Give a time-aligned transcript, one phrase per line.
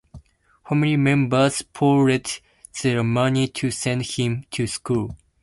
[0.67, 2.41] Family members pooled
[2.81, 5.15] their money to send him to school.